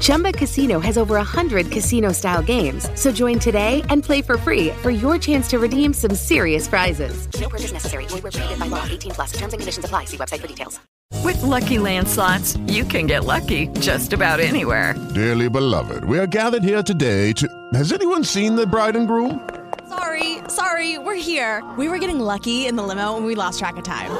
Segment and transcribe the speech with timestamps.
[0.00, 2.88] Chumba Casino has over 100 casino style games.
[2.94, 7.26] So join today and play for free for your chance to redeem some serious prizes.
[7.40, 8.06] No purchase necessary.
[8.06, 8.84] Void where prohibited by law.
[8.84, 9.32] 18 plus.
[9.32, 10.04] Terms and conditions apply.
[10.04, 10.78] See website for details.
[11.24, 14.94] With Lucky Land slots, you can get lucky just about anywhere.
[15.14, 17.48] Dearly beloved, we are gathered here today to.
[17.74, 19.48] Has anyone seen the bride and groom?
[19.88, 21.64] Sorry, sorry, we're here.
[21.78, 24.10] We were getting lucky in the limo and we lost track of time.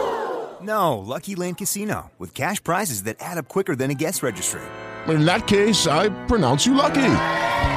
[0.61, 4.63] No, Lucky Land Casino, with cash prizes that add up quicker than a guest registry.
[5.09, 7.15] In that case, I pronounce you lucky.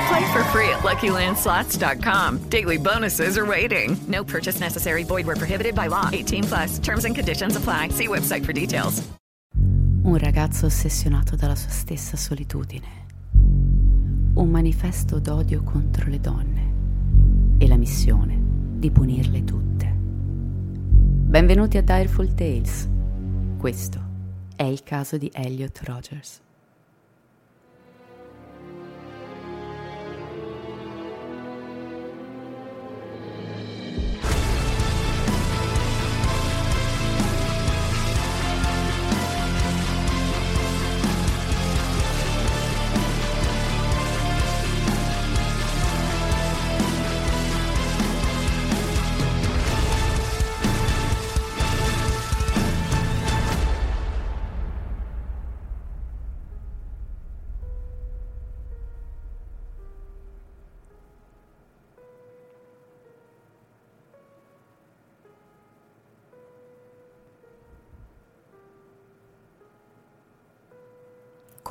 [0.09, 2.49] Play for free at LuckyLandSlots.com.
[2.49, 3.97] Daily bonuses are waiting.
[4.07, 5.03] No purchase necessary.
[5.03, 6.09] Void where prohibited by law.
[6.11, 6.79] 18 plus.
[6.79, 7.89] Terms and conditions apply.
[7.89, 9.01] See website for details.
[10.03, 13.05] Un ragazzo ossessionato dalla sua stessa solitudine.
[14.33, 16.73] Un manifesto d'odio contro le donne.
[17.59, 18.37] E la missione
[18.77, 19.93] di punirle tutte.
[19.95, 22.89] Benvenuti a Direful Tales.
[23.57, 23.99] Questo
[24.55, 26.41] è il caso di Elliot Rogers.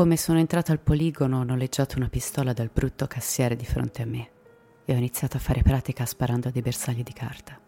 [0.01, 4.07] Come sono entrato al poligono ho noleggiato una pistola dal brutto cassiere di fronte a
[4.07, 4.31] me
[4.87, 7.61] e ho iniziato a fare pratica sparando a dei bersagli di carta.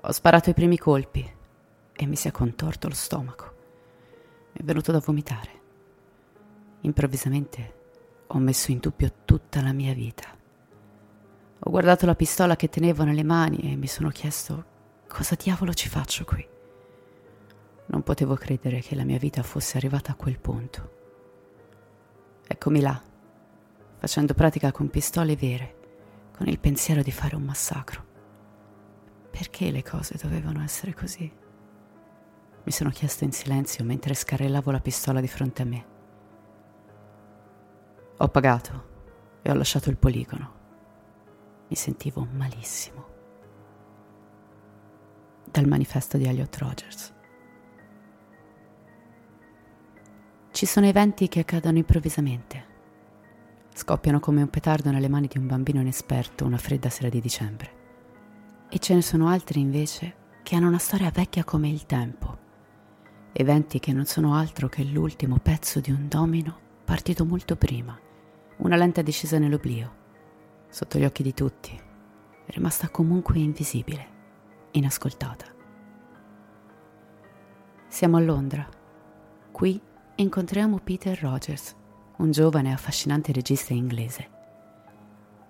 [0.00, 1.24] Ho sparato i primi colpi
[1.92, 3.54] e mi si è contorto lo stomaco.
[4.54, 5.50] Mi è venuto da vomitare.
[6.80, 7.74] Improvvisamente
[8.26, 10.26] ho messo in dubbio tutta la mia vita.
[11.60, 14.64] Ho guardato la pistola che tenevo nelle mani e mi sono chiesto
[15.06, 16.56] cosa diavolo ci faccio qui.
[17.90, 20.96] Non potevo credere che la mia vita fosse arrivata a quel punto.
[22.46, 23.00] Eccomi là,
[23.96, 25.76] facendo pratica con pistole vere,
[26.36, 28.04] con il pensiero di fare un massacro.
[29.30, 31.32] Perché le cose dovevano essere così?
[32.64, 35.86] Mi sono chiesto in silenzio mentre scarrellavo la pistola di fronte a me.
[38.18, 38.86] Ho pagato
[39.40, 40.52] e ho lasciato il poligono.
[41.68, 43.06] Mi sentivo malissimo.
[45.50, 47.16] Dal manifesto di Elliot Rogers.
[50.58, 52.66] Ci sono eventi che accadono improvvisamente.
[53.72, 57.70] Scoppiano come un petardo nelle mani di un bambino inesperto una fredda sera di dicembre.
[58.68, 62.38] E ce ne sono altri invece che hanno una storia vecchia come il tempo.
[63.30, 67.96] Eventi che non sono altro che l'ultimo pezzo di un domino partito molto prima.
[68.56, 69.94] Una lenta discesa nell'oblio,
[70.68, 71.80] sotto gli occhi di tutti,
[72.46, 74.08] rimasta comunque invisibile,
[74.72, 75.46] inascoltata.
[77.86, 78.68] Siamo a Londra.
[79.52, 79.86] Qui
[80.20, 81.76] incontriamo Peter Rogers,
[82.16, 84.28] un giovane e affascinante regista inglese.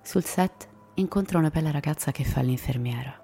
[0.03, 3.19] Sul set incontra una bella ragazza che fa l'infermiera.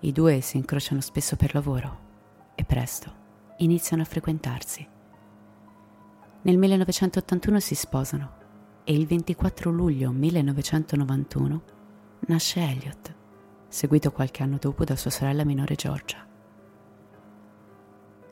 [0.00, 2.10] I due si incrociano spesso per lavoro
[2.54, 3.20] e presto
[3.58, 4.88] iniziano a frequentarsi.
[6.42, 8.40] Nel 1981 si sposano
[8.84, 11.62] e il 24 luglio 1991
[12.26, 13.14] nasce Elliot,
[13.66, 16.24] seguito qualche anno dopo da sua sorella minore Georgia.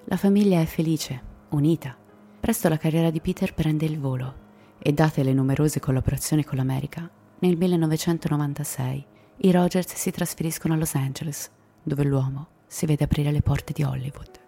[0.04, 2.00] La famiglia è felice, unita.
[2.41, 7.09] Presto la carriera di Peter prende il volo e date le numerose collaborazioni con l'America,
[7.41, 9.06] nel 1996
[9.43, 11.51] i Rogers si trasferiscono a Los Angeles,
[11.83, 14.41] dove l'uomo si vede aprire le porte di Hollywood.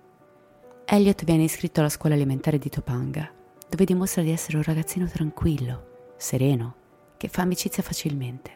[0.87, 3.31] Elliot viene iscritto alla scuola elementare di Topanga,
[3.69, 6.75] dove dimostra di essere un ragazzino tranquillo, sereno,
[7.19, 8.51] che fa amicizia facilmente.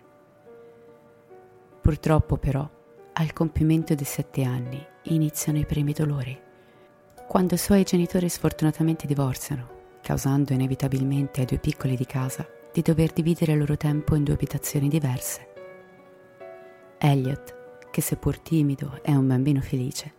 [1.80, 2.68] Purtroppo però,
[3.12, 6.44] al compimento dei sette anni, iniziano i primi dolori.
[7.28, 13.12] Quando i suoi genitori sfortunatamente divorziano, causando inevitabilmente ai due piccoli di casa di dover
[13.12, 15.48] dividere il loro tempo in due abitazioni diverse.
[16.98, 20.14] Elliot, che seppur timido è un bambino felice,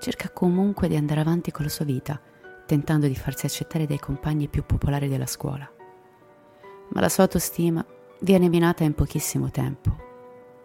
[0.00, 2.20] cerca comunque di andare avanti con la sua vita,
[2.66, 5.70] tentando di farsi accettare dai compagni più popolari della scuola.
[6.88, 7.86] Ma la sua autostima
[8.20, 9.96] viene minata in pochissimo tempo,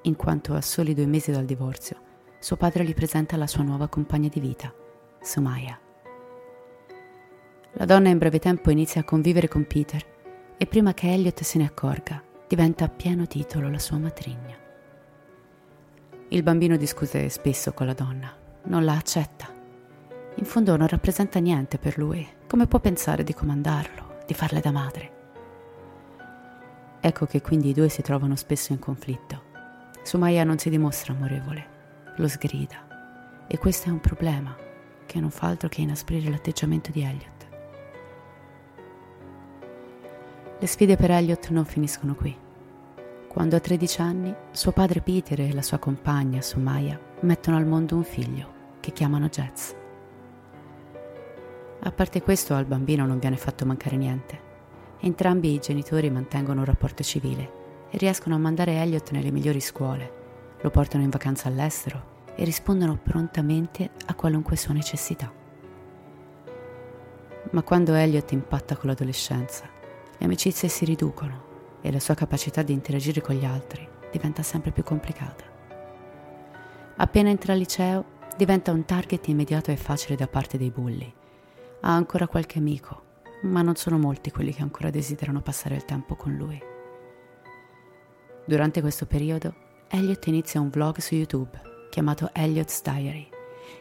[0.01, 1.98] in quanto a soli due mesi dal divorzio,
[2.39, 4.74] suo padre gli presenta la sua nuova compagna di vita,
[5.22, 5.83] Sumaya.
[7.75, 10.06] La donna in breve tempo inizia a convivere con Peter
[10.58, 14.56] e prima che Elliot se ne accorga diventa a pieno titolo la sua matrigna.
[16.28, 18.31] Il bambino discute spesso con la donna,
[18.66, 19.52] non la accetta.
[20.36, 24.72] In fondo non rappresenta niente per lui, come può pensare di comandarlo, di farle da
[24.72, 25.12] madre?
[27.00, 29.42] Ecco che quindi i due si trovano spesso in conflitto.
[30.04, 31.68] Sumaya non si dimostra amorevole,
[32.18, 34.56] lo sgrida e questo è un problema
[35.08, 37.43] che non fa altro che inasprire l'atteggiamento di Elliot.
[40.63, 42.33] Le sfide per Elliot non finiscono qui.
[43.27, 47.98] Quando ha 13 anni, suo padre Peter e la sua compagna Sumaya mettono al mondo
[47.98, 49.75] un figlio che chiamano Jets.
[51.81, 54.39] A parte questo, al bambino non viene fatto mancare niente.
[55.01, 60.12] Entrambi i genitori mantengono un rapporto civile e riescono a mandare Elliot nelle migliori scuole,
[60.62, 65.30] lo portano in vacanza all'estero e rispondono prontamente a qualunque sua necessità.
[67.51, 69.73] Ma quando Elliot impatta con l'adolescenza,
[70.18, 71.51] le amicizie si riducono
[71.81, 75.44] e la sua capacità di interagire con gli altri diventa sempre più complicata.
[76.95, 78.06] Appena entra al liceo,
[78.38, 81.12] diventa un target immediato e facile da parte dei bulli.
[81.81, 83.01] Ha ancora qualche amico,
[83.42, 86.62] ma non sono molti quelli che ancora desiderano passare il tempo con lui.
[88.45, 89.54] Durante questo periodo,
[89.89, 93.27] Elliot inizia un vlog su YouTube chiamato Elliot's Diary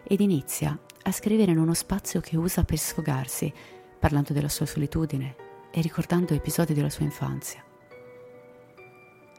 [0.02, 3.52] ed inizia a scrivere in uno spazio che usa per sfogarsi,
[3.98, 5.41] parlando della sua solitudine
[5.72, 7.64] e ricordando episodi della sua infanzia.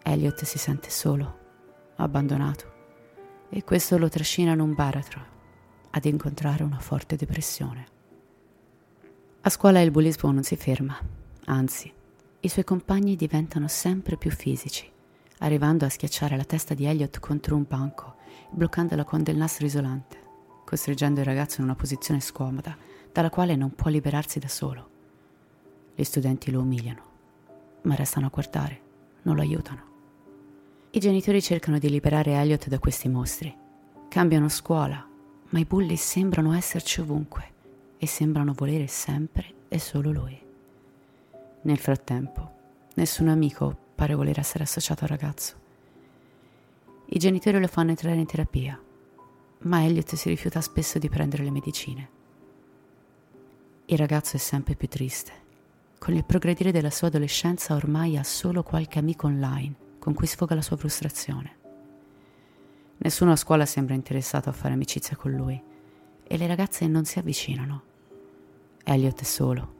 [0.03, 1.39] Elliot si sente solo,
[1.97, 2.71] abbandonato,
[3.49, 5.31] e questo lo trascina in un baratro
[5.91, 7.85] ad incontrare una forte depressione.
[9.41, 10.97] A scuola il bullismo non si ferma,
[11.45, 11.93] anzi,
[12.39, 14.89] i suoi compagni diventano sempre più fisici,
[15.39, 18.15] arrivando a schiacciare la testa di Elliot contro un banco,
[18.49, 20.17] bloccandolo con del nastro isolante,
[20.65, 22.75] costringendo il ragazzo in una posizione scomoda,
[23.11, 24.89] dalla quale non può liberarsi da solo.
[25.95, 27.03] Gli studenti lo umiliano,
[27.83, 28.81] ma restano a guardare,
[29.23, 29.91] non lo aiutano.
[30.89, 33.55] I genitori cercano di liberare Elliot da questi mostri.
[34.07, 35.07] Cambiano scuola,
[35.49, 37.51] ma i bulli sembrano esserci ovunque
[37.97, 40.39] e sembrano volere sempre e solo lui.
[41.61, 42.51] Nel frattempo,
[42.95, 45.55] nessun amico pare voler essere associato al ragazzo.
[47.05, 48.81] I genitori lo fanno entrare in terapia,
[49.59, 52.09] ma Elliot si rifiuta spesso di prendere le medicine.
[53.85, 55.42] Il ragazzo è sempre più triste
[56.03, 60.53] con il progredire della sua adolescenza ormai ha solo qualche amico online con cui sfoga
[60.53, 61.55] la sua frustrazione.
[62.97, 65.57] Nessuno a scuola sembra interessato a fare amicizia con lui
[66.21, 67.83] e le ragazze non si avvicinano.
[68.83, 69.75] Elliot è solo,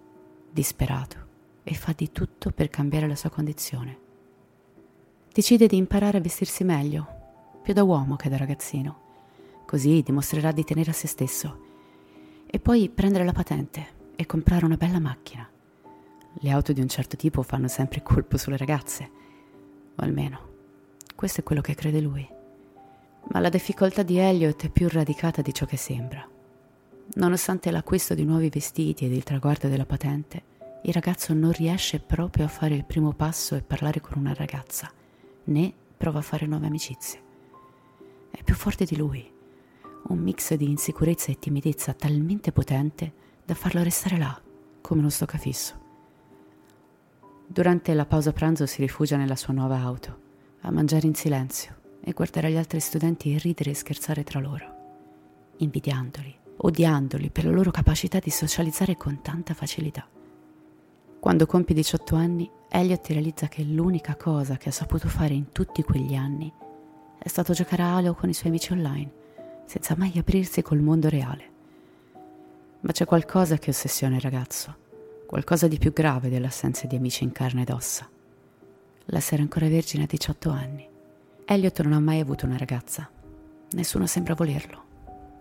[0.50, 1.18] disperato
[1.62, 3.98] e fa di tutto per cambiare la sua condizione.
[5.30, 7.06] Decide di imparare a vestirsi meglio,
[7.62, 9.02] più da uomo che da ragazzino.
[9.66, 11.60] Così dimostrerà di tenere a se stesso.
[12.46, 15.53] E poi prendere la patente e comprare una bella macchina.
[16.40, 19.10] Le auto di un certo tipo fanno sempre colpo sulle ragazze,
[19.96, 20.52] o almeno
[21.16, 22.28] questo è quello che crede lui.
[23.30, 26.28] Ma la difficoltà di Elliot è più radicata di ciò che sembra.
[27.16, 30.44] Nonostante l'acquisto di nuovi vestiti ed il traguardo della patente,
[30.84, 34.92] il ragazzo non riesce proprio a fare il primo passo e parlare con una ragazza,
[35.46, 37.22] né prova a fare nuove amicizie.
[38.30, 39.26] È più forte di lui,
[40.08, 43.14] un mix di insicurezza e timidezza talmente potente
[43.46, 44.42] da farlo restare là,
[44.82, 45.83] come uno stoccafisso.
[47.54, 50.22] Durante la pausa pranzo si rifugia nella sua nuova auto,
[50.62, 56.36] a mangiare in silenzio e guardare gli altri studenti ridere e scherzare tra loro, invidiandoli,
[56.58, 60.04] odiandoli per la loro capacità di socializzare con tanta facilità.
[61.20, 65.84] Quando compie 18 anni, Elliot realizza che l'unica cosa che ha saputo fare in tutti
[65.84, 66.52] quegli anni
[67.20, 69.12] è stato giocare a Halo con i suoi amici online,
[69.66, 71.52] senza mai aprirsi col mondo reale.
[72.80, 74.82] Ma c'è qualcosa che ossessiona il ragazzo
[75.34, 78.08] qualcosa di più grave dell'assenza di amici in carne ed ossa.
[79.06, 80.88] L'essere ancora vergine a 18 anni.
[81.46, 83.10] Elliot non ha mai avuto una ragazza.
[83.72, 84.84] Nessuno sembra volerlo.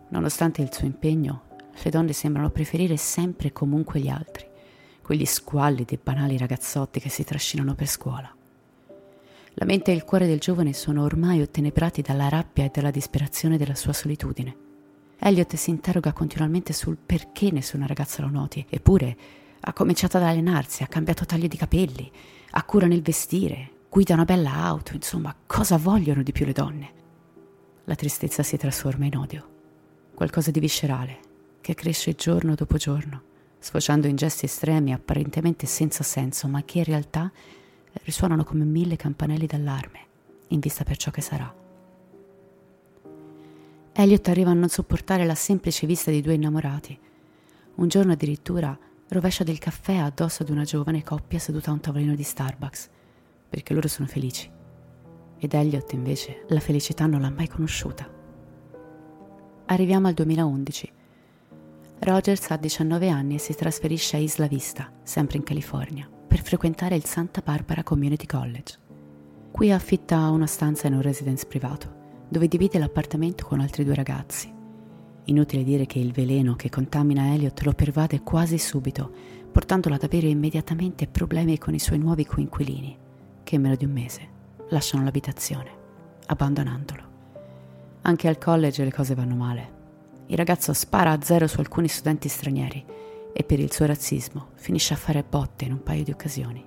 [0.09, 1.43] Nonostante il suo impegno,
[1.83, 4.47] le donne sembrano preferire sempre e comunque gli altri,
[5.03, 8.35] quegli squallidi e banali ragazzotti che si trascinano per scuola.
[9.53, 13.59] La mente e il cuore del giovane sono ormai ottenebrati dalla rabbia e dalla disperazione
[13.59, 14.57] della sua solitudine.
[15.19, 20.83] Elliot si interroga continuamente sul perché nessuna ragazza lo noti, eppure ha cominciato ad allenarsi,
[20.83, 22.11] ha cambiato taglio di capelli,
[22.51, 26.93] ha cura nel vestire, guida una bella auto, insomma, cosa vogliono di più le donne?
[27.85, 29.49] La tristezza si trasforma in odio,
[30.15, 31.19] qualcosa di viscerale,
[31.61, 33.23] che cresce giorno dopo giorno,
[33.59, 37.31] sfociando in gesti estremi apparentemente senza senso, ma che in realtà
[38.03, 40.01] risuonano come mille campanelli d'allarme,
[40.49, 41.55] in vista per ciò che sarà.
[43.93, 46.99] Elliot arriva a non sopportare la semplice vista di due innamorati.
[47.75, 48.77] Un giorno addirittura
[49.13, 52.89] rovescia del caffè addosso ad una giovane coppia seduta a un tavolino di Starbucks,
[53.49, 54.51] perché loro sono felici.
[55.39, 58.09] Ed Elliot invece la felicità non l'ha mai conosciuta.
[59.67, 60.93] Arriviamo al 2011.
[61.99, 66.97] Rogers ha 19 anni e si trasferisce a Isla Vista, sempre in California, per frequentare
[66.97, 68.79] il Santa Barbara Community College.
[69.53, 74.61] Qui affitta una stanza in un residence privato, dove divide l'appartamento con altri due ragazzi.
[75.27, 79.11] Inutile dire che il veleno che contamina Elliot lo pervade quasi subito,
[79.53, 82.99] portandolo ad avere immediatamente problemi con i suoi nuovi coinquilini,
[83.45, 84.29] che in meno di un mese
[84.71, 85.71] lasciano l'abitazione,
[86.27, 87.11] abbandonandolo.
[88.03, 89.81] Anche al college le cose vanno male.
[90.27, 92.85] Il ragazzo spara a zero su alcuni studenti stranieri
[93.33, 96.65] e per il suo razzismo finisce a fare botte in un paio di occasioni.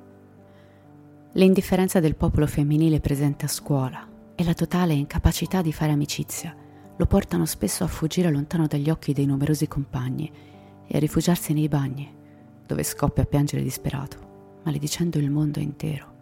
[1.33, 6.55] L'indifferenza del popolo femminile presente a scuola e la totale incapacità di fare amicizia
[6.97, 10.31] lo portano spesso a fuggire lontano dagli occhi dei numerosi compagni
[10.87, 12.13] e a rifugiarsi nei bagni,
[12.65, 16.13] dove scoppia a piangere disperato, maledicendo il mondo intero.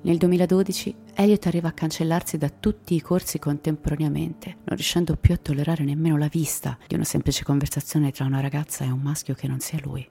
[0.00, 5.38] Nel 2012 Elliot arriva a cancellarsi da tutti i corsi contemporaneamente, non riuscendo più a
[5.38, 9.48] tollerare nemmeno la vista di una semplice conversazione tra una ragazza e un maschio che
[9.48, 10.08] non sia lui.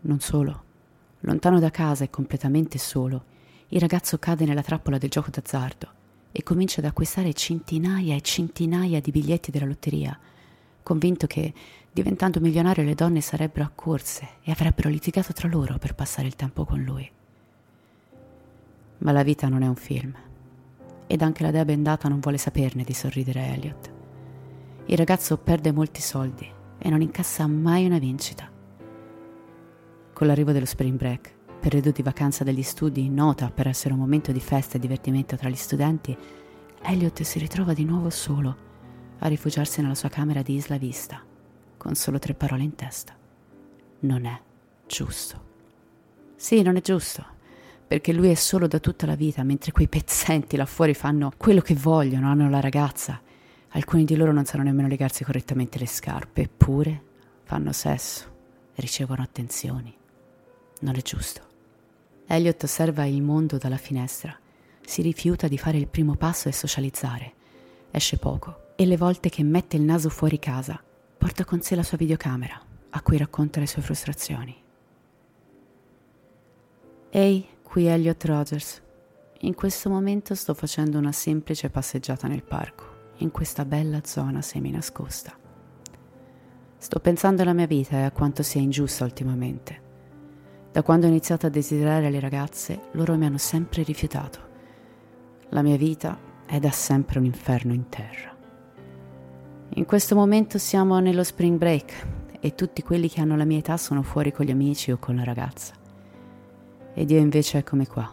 [0.00, 0.64] Non solo,
[1.20, 3.24] lontano da casa e completamente solo,
[3.68, 5.97] il ragazzo cade nella trappola del gioco d'azzardo
[6.32, 10.18] e comincia ad acquistare centinaia e centinaia di biglietti della lotteria,
[10.82, 11.52] convinto che
[11.90, 16.64] diventando milionario le donne sarebbero accorse e avrebbero litigato tra loro per passare il tempo
[16.64, 17.10] con lui.
[18.98, 20.14] Ma la vita non è un film.
[21.06, 23.92] Ed anche la dea bendata non vuole saperne di sorridere a Elliot.
[24.86, 28.50] Il ragazzo perde molti soldi e non incassa mai una vincita.
[30.12, 34.32] Con l'arrivo dello spring break, periodo di vacanza degli studi nota per essere un momento
[34.32, 36.16] di festa e divertimento tra gli studenti,
[36.82, 38.56] Elliot si ritrova di nuovo solo
[39.18, 41.22] a rifugiarsi nella sua camera di Isla Vista,
[41.76, 43.16] con solo tre parole in testa.
[44.00, 44.40] Non è
[44.86, 45.46] giusto.
[46.36, 47.36] Sì, non è giusto
[47.88, 51.62] perché lui è solo da tutta la vita, mentre quei pezzenti là fuori fanno quello
[51.62, 53.18] che vogliono, hanno la ragazza.
[53.70, 57.02] Alcuni di loro non sanno nemmeno legarsi correttamente le scarpe, eppure
[57.44, 58.26] fanno sesso,
[58.74, 59.96] ricevono attenzioni.
[60.80, 61.47] Non è giusto.
[62.30, 64.38] Elliot osserva il mondo dalla finestra,
[64.84, 67.32] si rifiuta di fare il primo passo e socializzare.
[67.90, 70.78] Esce poco e le volte che mette il naso fuori casa,
[71.16, 74.54] porta con sé la sua videocamera, a cui racconta le sue frustrazioni.
[77.08, 78.82] Ehi, Qui Elliot Rogers.
[79.40, 85.34] In questo momento sto facendo una semplice passeggiata nel parco, in questa bella zona semi-nascosta.
[86.76, 89.87] Sto pensando alla mia vita e a quanto sia ingiusta ultimamente.
[90.70, 94.46] Da quando ho iniziato a desiderare le ragazze, loro mi hanno sempre rifiutato.
[95.50, 98.36] La mia vita è da sempre un inferno in terra.
[99.74, 102.06] In questo momento siamo nello spring break
[102.40, 105.16] e tutti quelli che hanno la mia età sono fuori con gli amici o con
[105.16, 105.78] la ragazza
[106.98, 108.12] ed io invece eccomi qua,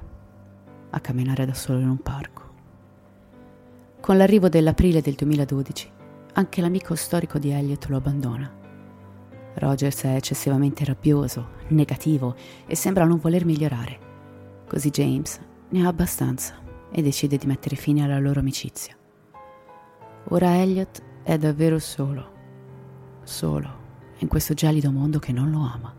[0.92, 2.44] a camminare da solo in un parco.
[4.00, 5.92] Con l'arrivo dell'aprile del 2012,
[6.34, 8.65] anche l'amico storico di Elliot lo abbandona.
[9.56, 12.36] Rogers è eccessivamente rabbioso, negativo
[12.66, 14.00] e sembra non voler migliorare.
[14.68, 16.56] Così James ne ha abbastanza
[16.92, 18.96] e decide di mettere fine alla loro amicizia.
[20.30, 22.32] Ora Elliot è davvero solo,
[23.24, 23.84] solo
[24.20, 25.94] in questo gelido mondo che non lo ama.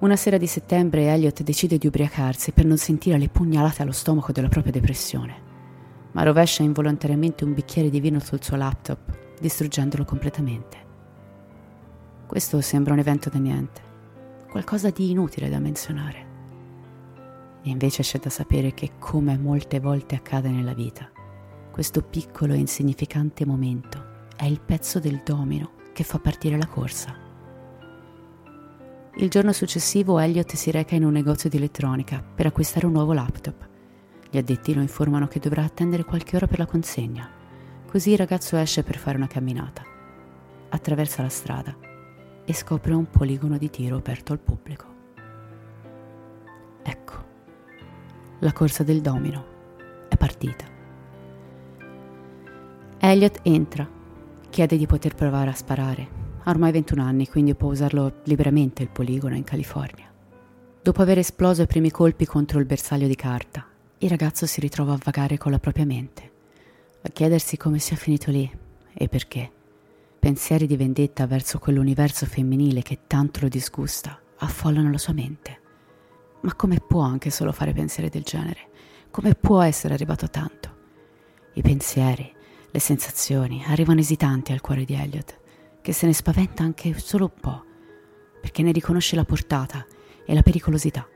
[0.00, 4.30] Una sera di settembre Elliot decide di ubriacarsi per non sentire le pugnalate allo stomaco
[4.32, 5.34] della propria depressione,
[6.12, 10.87] ma rovescia involontariamente un bicchiere di vino sul suo laptop, distruggendolo completamente.
[12.28, 13.80] Questo sembra un evento da niente,
[14.50, 16.26] qualcosa di inutile da menzionare.
[17.62, 21.10] E invece c'è da sapere che, come molte volte accade nella vita,
[21.70, 27.16] questo piccolo e insignificante momento è il pezzo del domino che fa partire la corsa.
[29.14, 33.14] Il giorno successivo Elliot si reca in un negozio di elettronica per acquistare un nuovo
[33.14, 33.66] laptop.
[34.28, 37.26] Gli addetti lo informano che dovrà attendere qualche ora per la consegna.
[37.86, 39.82] Così il ragazzo esce per fare una camminata.
[40.68, 41.87] Attraversa la strada
[42.48, 44.86] e scopre un poligono di tiro aperto al pubblico.
[46.82, 47.24] Ecco,
[48.38, 49.44] la corsa del domino
[50.08, 50.64] è partita.
[53.00, 53.86] Elliot entra,
[54.48, 58.88] chiede di poter provare a sparare ha ormai 21 anni, quindi può usarlo liberamente il
[58.88, 60.10] poligono in California.
[60.80, 63.66] Dopo aver esploso i primi colpi contro il bersaglio di carta,
[63.98, 66.30] il ragazzo si ritrova a vagare con la propria mente,
[67.02, 68.50] a chiedersi come sia finito lì
[68.94, 69.56] e perché.
[70.28, 75.60] Pensieri di vendetta verso quell'universo femminile che tanto lo disgusta affollano la sua mente.
[76.42, 78.68] Ma come può anche solo fare pensieri del genere?
[79.10, 80.76] Come può essere arrivato tanto?
[81.54, 82.30] I pensieri,
[82.70, 85.40] le sensazioni arrivano esitanti al cuore di Elliot,
[85.80, 87.64] che se ne spaventa anche solo un po',
[88.38, 89.86] perché ne riconosce la portata
[90.26, 91.08] e la pericolosità.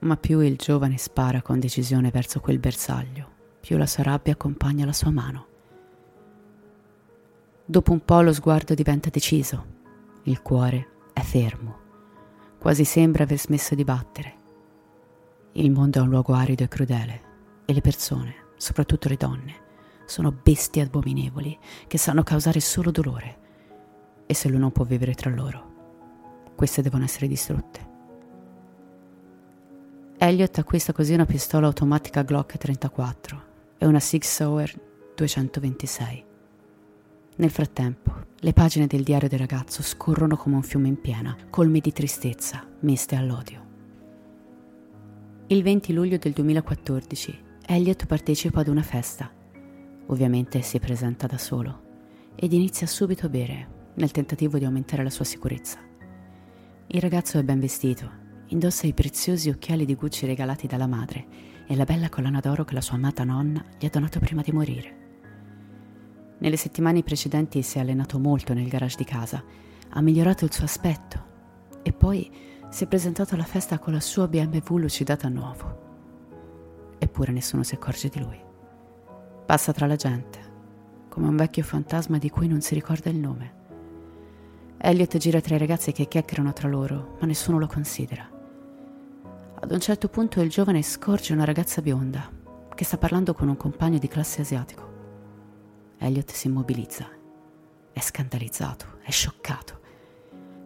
[0.00, 4.84] Ma più il giovane spara con decisione verso quel bersaglio, più la sua rabbia accompagna
[4.84, 5.52] la sua mano.
[7.66, 9.64] Dopo un po' lo sguardo diventa deciso,
[10.24, 11.78] il cuore è fermo,
[12.58, 14.34] quasi sembra aver smesso di battere.
[15.52, 17.20] Il mondo è un luogo arido e crudele
[17.64, 19.54] e le persone, soprattutto le donne,
[20.04, 23.38] sono bestie abominevoli che sanno causare solo dolore.
[24.26, 27.92] E se lui non può vivere tra loro, queste devono essere distrutte.
[30.18, 33.42] Elliot acquista così una pistola automatica Glock 34
[33.78, 34.70] e una Sig Sauer
[35.14, 36.32] 226.
[37.36, 41.80] Nel frattempo, le pagine del diario del ragazzo scorrono come un fiume in piena, colmi
[41.80, 43.62] di tristezza, miste all'odio.
[45.48, 49.28] Il 20 luglio del 2014, Elliot partecipa ad una festa.
[50.06, 51.82] Ovviamente si presenta da solo
[52.36, 55.80] ed inizia subito a bere, nel tentativo di aumentare la sua sicurezza.
[56.86, 58.08] Il ragazzo è ben vestito,
[58.48, 61.26] indossa i preziosi occhiali di Gucci regalati dalla madre
[61.66, 64.52] e la bella collana d'oro che la sua amata nonna gli ha donato prima di
[64.52, 65.03] morire.
[66.38, 69.42] Nelle settimane precedenti si è allenato molto nel garage di casa,
[69.88, 71.32] ha migliorato il suo aspetto
[71.82, 72.30] e poi
[72.68, 75.82] si è presentato alla festa con la sua BMW lucidata a nuovo.
[76.98, 78.40] Eppure nessuno si accorge di lui.
[79.46, 80.38] Passa tra la gente,
[81.08, 83.62] come un vecchio fantasma di cui non si ricorda il nome.
[84.78, 88.28] Elliot gira tra i ragazzi che chiacchierano tra loro, ma nessuno lo considera.
[89.60, 92.28] Ad un certo punto il giovane scorge una ragazza bionda
[92.74, 94.93] che sta parlando con un compagno di classe asiatico.
[96.04, 97.08] Elliot si immobilizza.
[97.90, 99.80] È scandalizzato, è scioccato.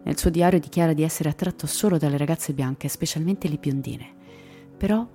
[0.02, 4.14] Nel suo diario dichiara di essere attratto solo dalle ragazze bianche, specialmente le biondine.
[4.76, 5.06] Però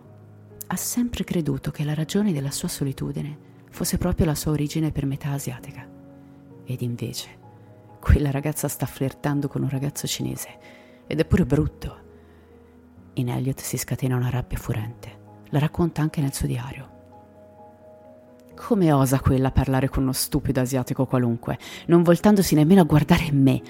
[0.66, 3.38] ha sempre creduto che la ragione della sua solitudine
[3.70, 5.86] fosse proprio la sua origine per metà asiatica.
[6.64, 7.28] Ed invece,
[8.00, 10.58] quella ragazza sta flirtando con un ragazzo cinese.
[11.06, 11.98] Ed è pure brutto.
[13.16, 15.20] In Elliot si scatena una rabbia furente.
[15.50, 16.92] La racconta anche nel suo diario.
[18.66, 23.62] Come osa quella parlare con uno stupido asiatico qualunque, non voltandosi nemmeno a guardare me?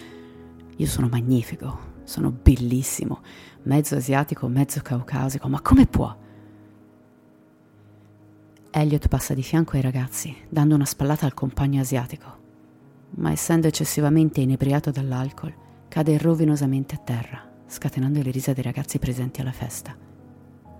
[0.77, 3.21] Io sono magnifico, sono bellissimo,
[3.63, 6.15] mezzo asiatico, mezzo caucasico, ma come può?
[8.69, 12.37] Elliot passa di fianco ai ragazzi, dando una spallata al compagno asiatico,
[13.15, 15.55] ma essendo eccessivamente inebriato dall'alcol,
[15.87, 19.97] cade rovinosamente a terra scatenando le risa dei ragazzi presenti alla festa.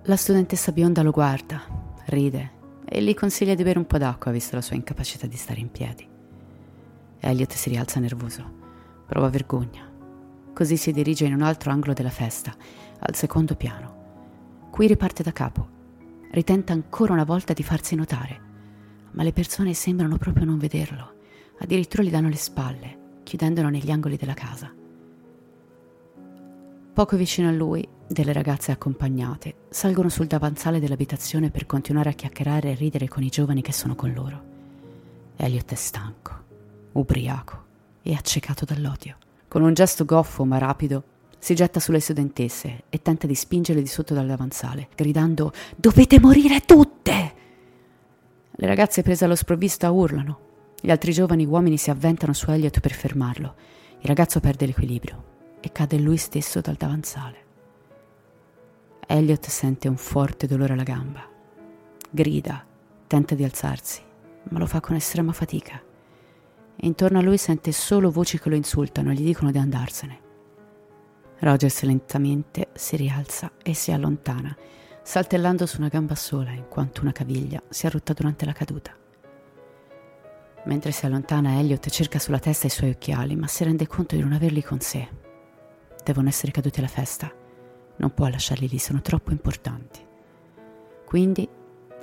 [0.03, 1.63] La studentessa bionda lo guarda,
[2.05, 2.61] ride
[2.95, 5.71] e gli consiglia di bere un po' d'acqua visto la sua incapacità di stare in
[5.71, 6.07] piedi.
[7.19, 8.47] Elliot si rialza nervoso,
[9.07, 9.89] prova vergogna.
[10.53, 12.55] Così si dirige in un altro angolo della festa,
[12.99, 14.67] al secondo piano.
[14.69, 15.67] Qui riparte da capo.
[16.29, 18.39] Ritenta ancora una volta di farsi notare,
[19.13, 21.15] ma le persone sembrano proprio non vederlo.
[21.61, 24.71] Addirittura gli danno le spalle, chiudendolo negli angoli della casa.
[26.93, 32.69] Poco vicino a lui, delle ragazze accompagnate salgono sul davanzale dell'abitazione per continuare a chiacchierare
[32.69, 34.43] e ridere con i giovani che sono con loro.
[35.35, 36.31] Elliot è stanco,
[36.91, 37.63] ubriaco
[38.03, 39.17] e accecato dall'odio.
[39.47, 41.03] Con un gesto goffo ma rapido
[41.39, 46.59] si getta sulle studentesse e tenta di spingerle di sotto dal davanzale, gridando Dovete morire
[46.59, 47.33] tutte!
[48.51, 50.39] Le ragazze prese allo sprovvisto urlano.
[50.79, 53.55] Gli altri giovani uomini si avventano su Elliot per fermarlo.
[54.01, 55.31] Il ragazzo perde l'equilibrio
[55.65, 57.37] e cade lui stesso dal davanzale.
[59.07, 61.25] Elliot sente un forte dolore alla gamba.
[62.09, 62.65] Grida,
[63.07, 64.01] tenta di alzarsi,
[64.49, 65.81] ma lo fa con estrema fatica.
[66.75, 70.19] E intorno a lui sente solo voci che lo insultano e gli dicono di andarsene.
[71.39, 74.53] Rogers lentamente si rialza e si allontana,
[75.01, 78.93] saltellando su una gamba sola in quanto una caviglia si è rotta durante la caduta.
[80.65, 84.21] Mentre si allontana, Elliot cerca sulla testa i suoi occhiali, ma si rende conto di
[84.21, 85.21] non averli con sé
[86.03, 87.31] devono essere caduti alla festa.
[87.95, 90.05] Non può lasciarli lì, sono troppo importanti.
[91.05, 91.47] Quindi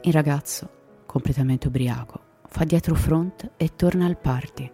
[0.02, 4.70] il ragazzo, completamente ubriaco, fa dietro front e torna al party,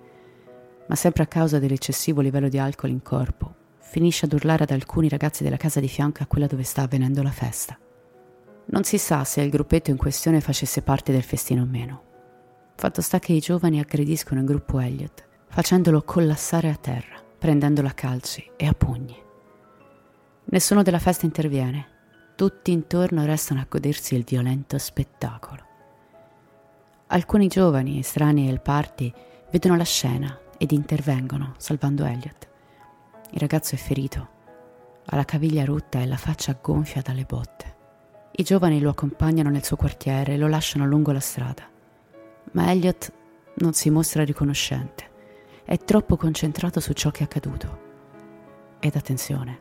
[0.88, 5.08] ma sempre a causa dell'eccessivo livello di alcol in corpo, finisce ad urlare ad alcuni
[5.08, 7.78] ragazzi della casa di fianco a quella dove sta avvenendo la festa.
[8.66, 12.02] Non si sa se il gruppetto in questione facesse parte del festino o meno.
[12.74, 17.92] Fatto sta che i giovani aggrediscono il gruppo Elliot, facendolo collassare a terra prendendolo a
[17.92, 19.16] calci e a pugni.
[20.46, 21.86] Nessuno della festa interviene,
[22.34, 25.64] tutti intorno restano a godersi il violento spettacolo.
[27.06, 29.12] Alcuni giovani estranei al party
[29.52, 32.48] vedono la scena ed intervengono, salvando Elliot.
[33.30, 34.28] Il ragazzo è ferito,
[35.04, 37.74] ha la caviglia rotta e la faccia gonfia dalle botte.
[38.32, 41.62] I giovani lo accompagnano nel suo quartiere e lo lasciano lungo la strada.
[42.54, 43.12] Ma Elliot
[43.58, 45.14] non si mostra riconoscente.
[45.68, 47.78] È troppo concentrato su ciò che è accaduto.
[48.78, 49.58] Ed attenzione,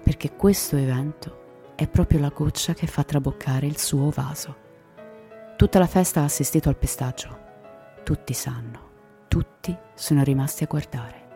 [0.00, 4.54] perché questo evento è proprio la goccia che fa traboccare il suo vaso.
[5.56, 7.36] Tutta la festa ha assistito al pestaggio.
[8.04, 8.90] Tutti sanno,
[9.26, 11.26] tutti sono rimasti a guardare.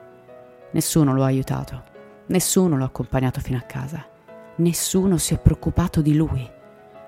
[0.70, 1.82] Nessuno lo ha aiutato,
[2.26, 4.06] nessuno lo ha accompagnato fino a casa,
[4.58, 6.48] nessuno si è preoccupato di lui.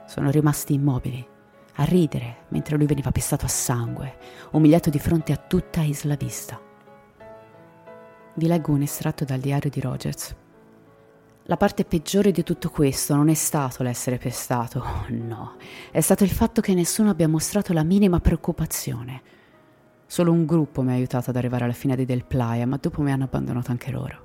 [0.07, 1.25] Sono rimasti immobili,
[1.75, 4.17] a ridere mentre lui veniva pestato a sangue,
[4.51, 6.66] umiliato di fronte a tutta Isla Vista.
[8.39, 10.37] Vi leggo un estratto dal diario di Rogers.
[11.45, 15.55] La parte peggiore di tutto questo non è stato l'essere pestato, no,
[15.91, 19.23] è stato il fatto che nessuno abbia mostrato la minima preoccupazione.
[20.05, 23.01] Solo un gruppo mi ha aiutato ad arrivare alla fine di Del Playa, ma dopo
[23.01, 24.25] mi hanno abbandonato anche loro.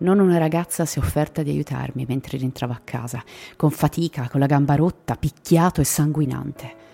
[0.00, 3.24] Non una ragazza si è offerta di aiutarmi mentre rientravo a casa,
[3.56, 6.89] con fatica, con la gamba rotta, picchiato e sanguinante.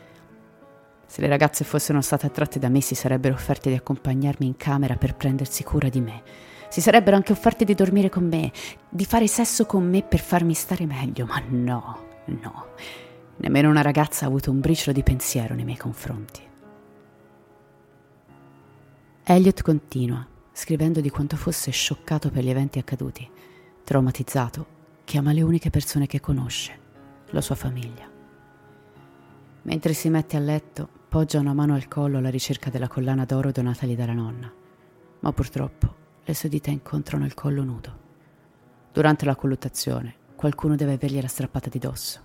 [1.07, 4.97] Se le ragazze fossero state attratte da me si sarebbero offerte di accompagnarmi in camera
[4.97, 6.23] per prendersi cura di me.
[6.69, 8.53] Si sarebbero anche offerte di dormire con me,
[8.89, 12.67] di fare sesso con me per farmi stare meglio, ma no, no.
[13.37, 16.43] Nemmeno una ragazza ha avuto un briciolo di pensiero nei miei confronti.
[19.25, 23.29] Elliot continua scrivendo di quanto fosse scioccato per gli eventi accaduti,
[23.85, 24.67] traumatizzato,
[25.05, 26.79] chiama le uniche persone che conosce,
[27.31, 28.09] la sua famiglia.
[29.63, 33.51] Mentre si mette a letto, poggia una mano al collo alla ricerca della collana d'oro
[33.51, 34.53] donatagli dalla nonna,
[35.21, 37.99] ma purtroppo le sue dita incontrano il collo nudo.
[38.93, 42.21] Durante la colluttazione, qualcuno deve avergliela strappata di dosso.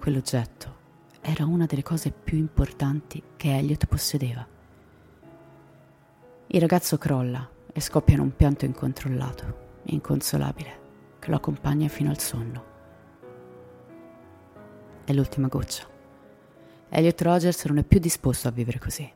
[0.00, 0.76] Quell'oggetto
[1.20, 4.44] era una delle cose più importanti che Elliot possedeva.
[6.48, 10.80] Il ragazzo crolla e scoppia in un pianto incontrollato, inconsolabile,
[11.20, 12.64] che lo accompagna fino al sonno.
[15.04, 15.98] È l'ultima goccia.
[16.92, 19.08] Elliot Rogers non è più disposto a vivere così.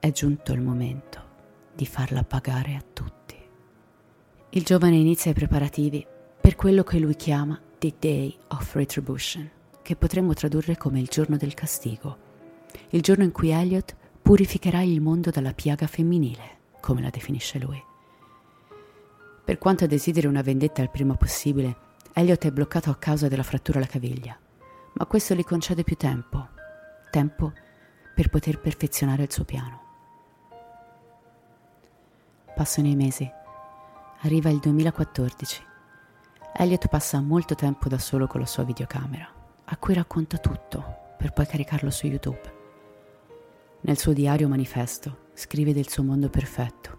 [0.00, 1.22] È giunto il momento
[1.72, 3.36] di farla pagare a tutti.
[4.50, 6.04] Il giovane inizia i preparativi
[6.40, 9.48] per quello che lui chiama The Day of Retribution,
[9.82, 12.18] che potremmo tradurre come il giorno del castigo,
[12.90, 17.80] il giorno in cui Elliot purificherai il mondo dalla piaga femminile, come la definisce lui.
[19.44, 21.76] Per quanto desideri una vendetta il prima possibile,
[22.14, 24.36] Elliot è bloccato a causa della frattura alla caviglia,
[24.94, 26.48] ma questo gli concede più tempo,
[27.14, 27.52] tempo
[28.12, 29.82] per poter perfezionare il suo piano.
[32.56, 33.30] Passano i mesi.
[34.22, 35.62] Arriva il 2014.
[36.56, 39.32] Elliot passa molto tempo da solo con la sua videocamera,
[39.64, 42.52] a cui racconta tutto per poi caricarlo su YouTube.
[43.82, 46.98] Nel suo diario manifesto scrive del suo mondo perfetto,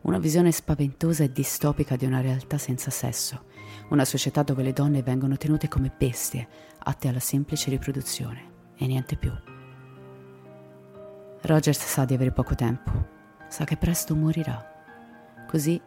[0.00, 3.44] una visione spaventosa e distopica di una realtà senza sesso,
[3.90, 9.16] una società dove le donne vengono tenute come bestie, atte alla semplice riproduzione e niente
[9.16, 9.32] più.
[11.42, 12.90] Rogers sa di avere poco tempo,
[13.48, 14.72] sa che presto morirà.
[15.46, 15.80] Così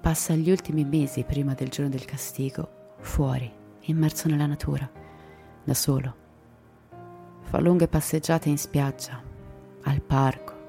[0.00, 3.50] passa gli ultimi mesi prima del giorno del castigo, fuori,
[3.82, 4.90] immerso nella natura,
[5.62, 6.16] da solo.
[7.42, 9.22] Fa lunghe passeggiate in spiaggia,
[9.82, 10.60] al parco.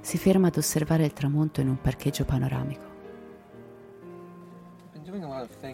[0.00, 2.94] Si ferma ad osservare il tramonto in un parcheggio panoramico.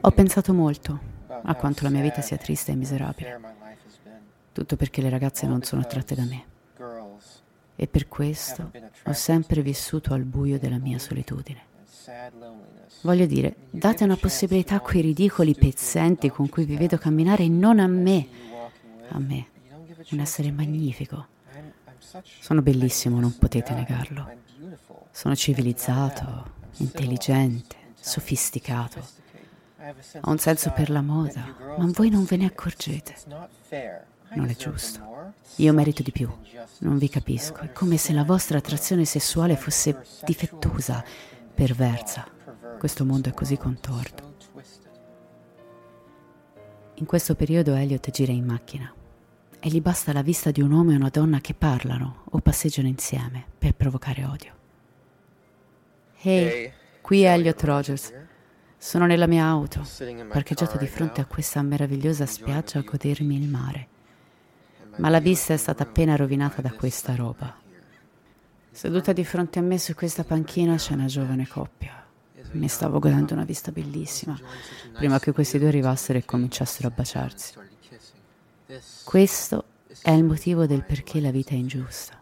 [0.02, 1.00] Ho pensato molto
[1.42, 3.40] a quanto la mia vita sia triste e miserabile.
[4.52, 6.44] Tutto perché le ragazze non sono attratte da me.
[7.74, 8.70] E per questo
[9.04, 11.70] ho sempre vissuto al buio della mia solitudine.
[13.02, 17.48] Voglio dire, date una possibilità a quei ridicoli pezzenti con cui vi vedo camminare e
[17.48, 18.28] non a me.
[19.08, 19.46] A me,
[20.10, 21.26] un essere magnifico,
[22.40, 24.30] sono bellissimo, non potete negarlo.
[25.10, 29.00] Sono civilizzato, intelligente, sofisticato.
[30.22, 33.16] Ho un senso per la moda, ma voi non ve ne accorgete.
[34.34, 35.00] Non è giusto.
[35.56, 36.28] Io merito di più.
[36.78, 37.60] Non vi capisco.
[37.60, 41.04] È come se la vostra attrazione sessuale fosse difettosa,
[41.54, 42.26] perversa.
[42.78, 44.30] Questo mondo è così contorto.
[46.94, 48.92] In questo periodo Elliot gira in macchina
[49.58, 52.88] e gli basta la vista di un uomo e una donna che parlano o passeggiano
[52.88, 54.52] insieme per provocare odio.
[56.22, 58.12] Ehi, qui è Elliot Rogers.
[58.76, 59.86] Sono nella mia auto,
[60.28, 63.88] parcheggiato di fronte a questa meravigliosa spiaggia a godermi il mare.
[64.96, 67.54] Ma la vista è stata appena rovinata da questa roba.
[68.70, 72.04] Seduta di fronte a me su questa panchina c'è una giovane coppia.
[72.52, 74.38] Mi stavo godendo una vista bellissima,
[74.92, 77.54] prima che questi due arrivassero e cominciassero a baciarsi.
[79.04, 79.64] Questo
[80.02, 82.20] è il motivo del perché la vita è ingiusta.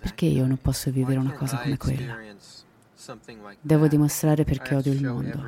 [0.00, 2.16] Perché io non posso vivere una cosa come quella?
[3.60, 5.42] Devo dimostrare perché odio il mondo.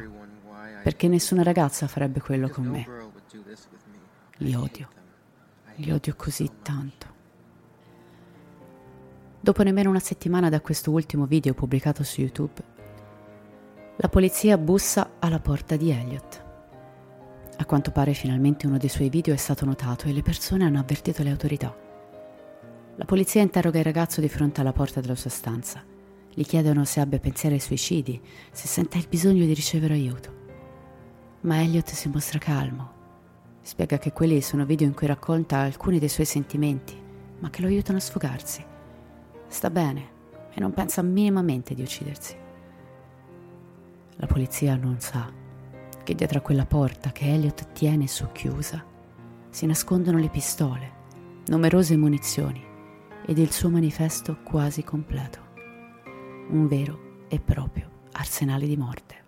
[0.82, 2.86] Perché nessuna ragazza farebbe quello con me.
[4.38, 4.95] Li odio.
[5.76, 7.06] Li odio così tanto.
[9.38, 12.62] Dopo nemmeno una settimana da questo ultimo video pubblicato su YouTube,
[13.96, 16.44] la polizia bussa alla porta di Elliot.
[17.58, 20.78] A quanto pare finalmente uno dei suoi video è stato notato e le persone hanno
[20.78, 21.76] avvertito le autorità.
[22.96, 25.84] La polizia interroga il ragazzo di fronte alla porta della sua stanza.
[26.32, 30.34] Gli chiedono se abbia pensieri ai suicidi, se sente il bisogno di ricevere aiuto.
[31.42, 32.95] Ma Elliot si mostra calmo.
[33.66, 36.96] Spiega che quelli sono video in cui racconta alcuni dei suoi sentimenti,
[37.40, 38.64] ma che lo aiutano a sfogarsi.
[39.48, 40.08] Sta bene
[40.54, 42.36] e non pensa minimamente di uccidersi.
[44.18, 45.28] La polizia non sa
[46.00, 48.84] che dietro a quella porta che Elliot tiene socchiusa
[49.50, 50.92] si nascondono le pistole,
[51.46, 52.64] numerose munizioni
[53.26, 55.40] ed il suo manifesto quasi completo
[56.50, 59.25] un vero e proprio arsenale di morte.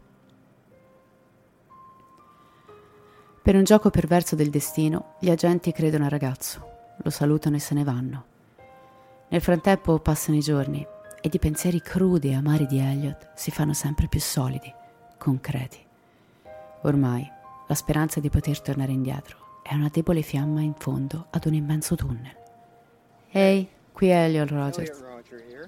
[3.49, 7.73] Per un gioco perverso del destino, gli agenti credono al ragazzo, lo salutano e se
[7.73, 8.25] ne vanno.
[9.29, 10.87] Nel frattempo passano i giorni
[11.23, 14.71] ed i pensieri crudi e amari di Elliot si fanno sempre più solidi,
[15.17, 15.79] concreti.
[16.83, 17.27] Ormai
[17.67, 21.95] la speranza di poter tornare indietro è una debole fiamma in fondo ad un immenso
[21.95, 22.37] tunnel.
[23.31, 25.05] Ehi, qui è Elliot Rogers.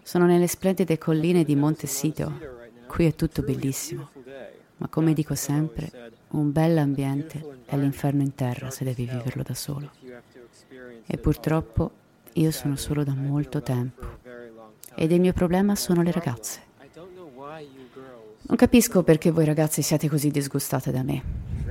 [0.02, 2.30] Sono nelle splendide colline di Monte Sito.
[2.86, 4.10] Qui è tutto bellissimo.
[4.76, 9.90] Ma come dico sempre, un bell'ambiente è l'inferno in terra se devi viverlo da solo.
[11.06, 11.90] E purtroppo
[12.34, 14.18] io sono solo da molto tempo.
[14.94, 16.60] Ed il mio problema sono le ragazze.
[18.42, 21.22] Non capisco perché voi ragazzi siate così disgustate da me.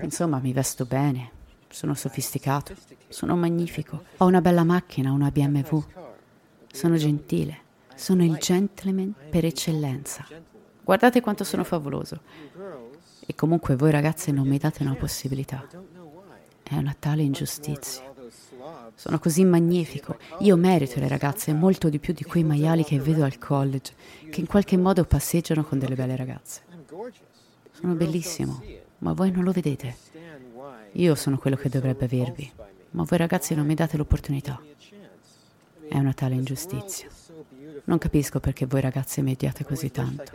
[0.01, 1.31] Insomma, mi vesto bene,
[1.69, 2.73] sono sofisticato,
[3.09, 5.83] sono magnifico, ho una bella macchina, una BMW,
[6.71, 7.67] sono gentile.
[7.95, 10.25] Sono il gentleman per eccellenza.
[10.81, 12.21] Guardate quanto sono favoloso.
[13.29, 15.63] E comunque voi ragazze non mi date una possibilità.
[16.63, 18.11] È una tale ingiustizia.
[18.95, 20.17] Sono così magnifico.
[20.39, 23.93] Io merito le ragazze molto di più di quei maiali che vedo al college,
[24.31, 26.61] che in qualche modo passeggiano con delle belle ragazze.
[27.71, 28.63] Sono bellissimo,
[28.97, 29.95] ma voi non lo vedete.
[30.93, 32.51] Io sono quello che dovrebbe avervi,
[32.91, 34.59] ma voi ragazzi non mi date l'opportunità.
[35.87, 37.07] È una tale ingiustizia.
[37.83, 40.31] Non capisco perché voi ragazze mi odiate così tanto.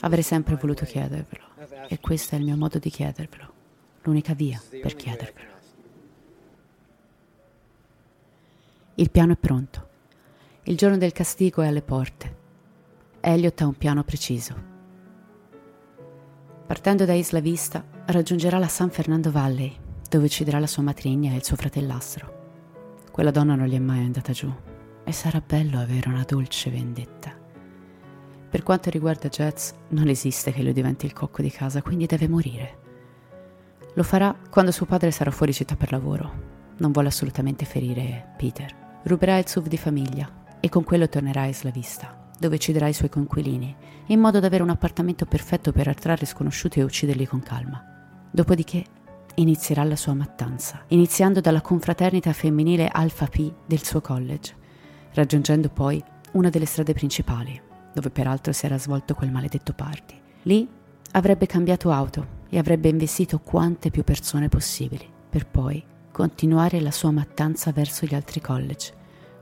[0.00, 1.44] Avrei sempre voluto chiedervelo
[1.88, 3.52] e questo è il mio modo di chiedervelo,
[4.02, 5.56] l'unica via per chiedervelo.
[8.94, 9.88] Il piano è pronto.
[10.64, 12.36] Il giorno del castigo è alle porte.
[13.20, 14.54] Elliot ha un piano preciso.
[16.66, 19.74] Partendo da Isla Vista, raggiungerà la San Fernando Valley,
[20.08, 22.36] dove ucciderà la sua matrigna e il suo fratellastro.
[23.10, 24.52] Quella donna non gli è mai andata giù
[25.04, 27.37] e sarà bello avere una dolce vendetta.
[28.50, 32.28] Per quanto riguarda Jets, non esiste che lui diventi il cocco di casa, quindi deve
[32.28, 32.78] morire.
[33.94, 36.46] Lo farà quando suo padre sarà fuori città per lavoro.
[36.78, 39.00] Non vuole assolutamente ferire Peter.
[39.02, 42.94] Ruberà il SUV di famiglia e con quello tornerà a Isla Vista, dove ucciderà i
[42.94, 43.74] suoi conquilini,
[44.06, 47.82] in modo da avere un appartamento perfetto per attrarre sconosciuti e ucciderli con calma.
[48.30, 48.84] Dopodiché
[49.34, 54.54] inizierà la sua mattanza, iniziando dalla confraternita femminile Alpha P del suo college,
[55.14, 57.60] raggiungendo poi una delle strade principali,
[57.98, 60.14] dove peraltro si era svolto quel maledetto party.
[60.42, 60.68] Lì
[61.12, 67.10] avrebbe cambiato auto e avrebbe investito quante più persone possibili, per poi continuare la sua
[67.10, 68.92] mattanza verso gli altri college.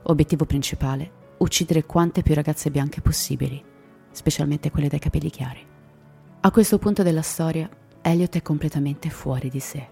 [0.03, 3.63] Obiettivo principale, uccidere quante più ragazze bianche possibili,
[4.11, 5.65] specialmente quelle dai capelli chiari.
[6.41, 7.69] A questo punto della storia,
[8.01, 9.87] Elliot è completamente fuori di sé.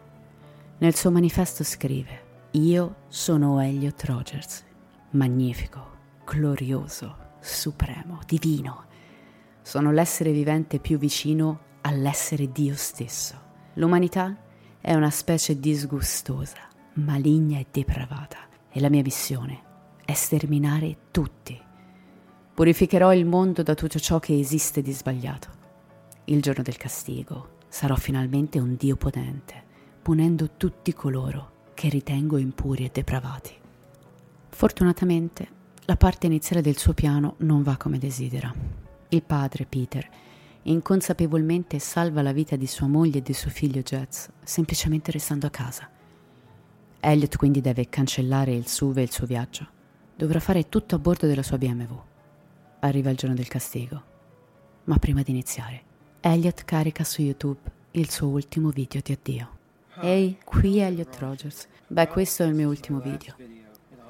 [0.80, 4.64] Nel suo manifesto scrive: Io sono Elliot Rogers
[5.12, 5.94] magnifico,
[6.26, 8.86] glorioso, supremo, divino.
[9.62, 13.40] Sono l'essere vivente più vicino all'essere Dio stesso.
[13.76, 14.36] L'umanità
[14.82, 18.38] è una specie disgustosa, maligna e depravata
[18.70, 19.62] e la mia missione
[20.04, 21.60] è sterminare tutti.
[22.54, 25.50] Purificherò il mondo da tutto ciò che esiste di sbagliato.
[26.26, 29.64] Il giorno del castigo sarò finalmente un Dio potente,
[30.02, 33.54] punendo tutti coloro che ritengo impuri e depravati.
[34.50, 35.48] Fortunatamente,
[35.88, 38.54] la parte iniziale del suo piano non va come desidera.
[39.10, 40.10] Il padre, Peter,
[40.64, 45.52] inconsapevolmente salva la vita di sua moglie e di suo figlio Jets, semplicemente restando a
[45.52, 45.88] casa.
[47.00, 49.68] Elliot quindi deve cancellare il SUV e il suo viaggio.
[50.16, 51.96] Dovrà fare tutto a bordo della sua BMW.
[52.80, 54.14] Arriva il giorno del castigo.
[54.86, 55.84] Ma prima di iniziare,
[56.20, 57.60] Elliot carica su YouTube
[57.92, 59.50] il suo ultimo video di addio.
[60.02, 61.68] Ehi, qui è Elliot Rogers.
[61.86, 63.36] Beh, questo è il mio ultimo video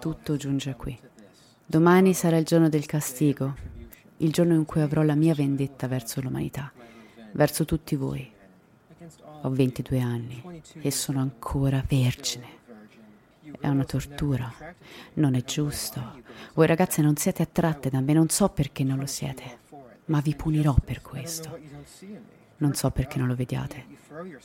[0.05, 0.95] tutto giunge qui.
[1.67, 3.55] Domani sarà il giorno del castigo,
[4.17, 6.71] il giorno in cui avrò la mia vendetta verso l'umanità,
[7.31, 8.31] verso tutti voi.
[9.41, 10.43] Ho 22 anni
[10.81, 12.47] e sono ancora vergine.
[13.59, 14.53] È una tortura.
[15.15, 16.21] Non è giusto.
[16.53, 19.59] Voi ragazze non siete attratte da me, non so perché non lo siete,
[20.05, 21.57] ma vi punirò per questo.
[22.57, 23.85] Non so perché non lo vediate.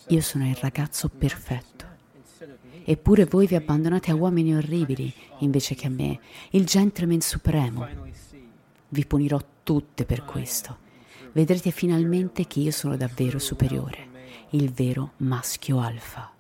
[0.09, 1.90] Io sono il ragazzo perfetto.
[2.85, 7.87] Eppure voi vi abbandonate a uomini orribili invece che a me, il gentleman supremo.
[8.89, 10.89] Vi punirò tutte per questo.
[11.33, 14.09] Vedrete finalmente che io sono davvero superiore,
[14.51, 16.33] il vero maschio alfa.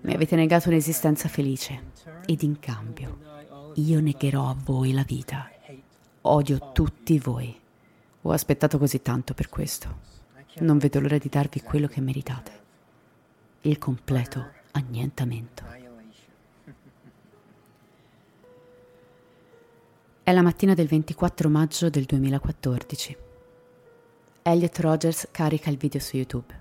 [0.00, 1.90] Mi avete negato un'esistenza felice
[2.26, 3.32] ed in cambio
[3.76, 5.50] io negherò a voi la vita.
[6.22, 7.58] Odio tutti voi.
[8.22, 10.10] Ho aspettato così tanto per questo.
[10.58, 12.60] Non vedo l'ora di darvi quello che meritate.
[13.62, 15.64] Il completo annientamento.
[20.24, 23.16] È la mattina del 24 maggio del 2014.
[24.42, 26.60] Elliot Rogers carica il video su YouTube.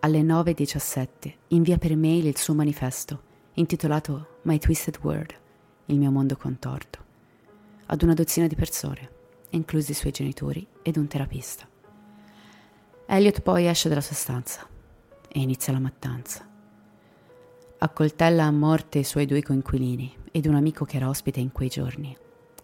[0.00, 3.22] Alle 9.17 invia per mail il suo manifesto,
[3.54, 5.34] intitolato My Twisted World,
[5.86, 7.04] il mio mondo contorto,
[7.86, 9.10] ad una dozzina di persone,
[9.50, 11.68] inclusi i suoi genitori ed un terapista.
[13.06, 14.66] Elliot poi esce dalla sua stanza
[15.28, 16.51] e inizia la mattanza.
[17.84, 21.68] Accoltella a morte i suoi due coinquilini ed un amico che era ospite in quei
[21.68, 22.16] giorni,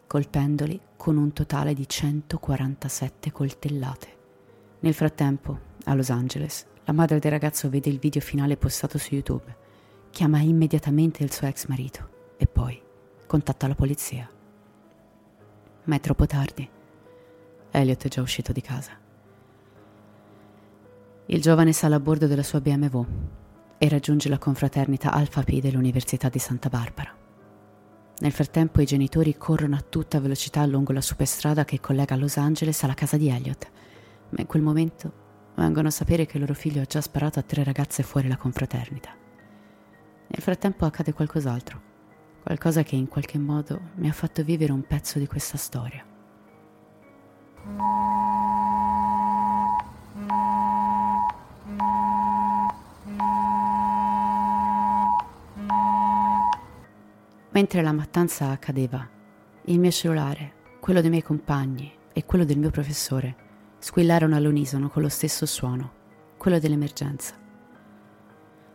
[0.07, 4.16] colpendoli con un totale di 147 coltellate.
[4.78, 9.14] Nel frattempo, a Los Angeles, la madre del ragazzo vede il video finale postato su
[9.14, 9.57] YouTube,
[10.11, 12.81] chiama immediatamente il suo ex marito e poi
[13.26, 14.31] contatta la polizia.
[15.83, 16.70] Ma è troppo tardi.
[17.72, 18.92] Elliot è già uscito di casa.
[21.26, 23.04] Il giovane sale a bordo della sua BMW
[23.78, 27.16] e raggiunge la confraternita Alpha P dell'Università di Santa Barbara.
[28.20, 32.82] Nel frattempo i genitori corrono a tutta velocità lungo la superstrada che collega Los Angeles
[32.82, 33.70] alla casa di Elliot,
[34.30, 37.42] ma in quel momento vengono a sapere che il loro figlio ha già sparato a
[37.42, 39.10] tre ragazze fuori la confraternita.
[40.30, 41.80] Nel frattempo accade qualcos'altro,
[42.42, 46.04] qualcosa che in qualche modo mi ha fatto vivere un pezzo di questa storia.
[57.59, 59.05] Mentre la mattanza accadeva,
[59.64, 63.35] il mio cellulare, quello dei miei compagni e quello del mio professore
[63.81, 65.90] squillarono all'unisono con lo stesso suono,
[66.37, 67.35] quello dell'emergenza.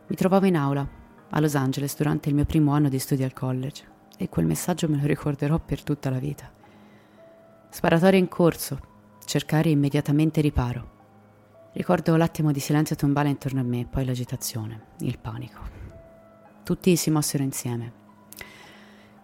[0.06, 0.86] Mi trovavo in aula,
[1.30, 3.86] a Los Angeles, durante il mio primo anno di studio al college,
[4.18, 6.52] e quel messaggio me lo ricorderò per tutta la vita.
[7.70, 8.80] Sparatoria in corso,
[9.24, 10.92] cercare immediatamente riparo.
[11.72, 15.62] Ricordo l'attimo di silenzio tombale intorno a me, poi l'agitazione, il panico.
[16.66, 18.02] Tutti si mossero insieme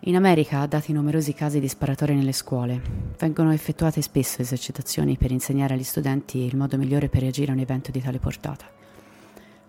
[0.03, 2.81] in America, dati numerosi casi di sparatorie nelle scuole,
[3.17, 7.59] vengono effettuate spesso esercitazioni per insegnare agli studenti il modo migliore per reagire a un
[7.59, 8.65] evento di tale portata.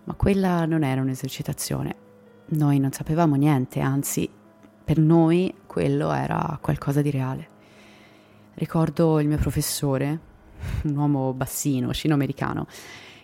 [0.05, 1.95] Ma quella non era un'esercitazione.
[2.45, 4.29] Noi non sapevamo niente, anzi,
[4.85, 7.47] per noi quello era qualcosa di reale.
[8.53, 10.19] Ricordo il mio professore,
[10.83, 12.67] un uomo bassino, cino-americano,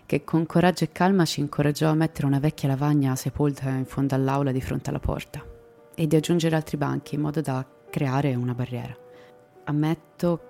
[0.05, 4.13] che con coraggio e calma ci incoraggiò a mettere una vecchia lavagna sepolta in fondo
[4.13, 5.55] all'aula di fronte alla porta
[5.99, 8.95] e di aggiungere altri banchi in modo da creare una barriera.
[9.63, 10.41] Ammetto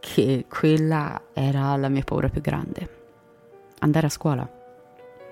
[0.00, 2.98] che quella era la mia paura più grande.
[3.78, 4.50] Andare a scuola.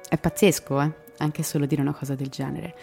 [0.09, 0.93] È pazzesco, eh?
[1.17, 2.77] Anche solo dire una cosa del genere.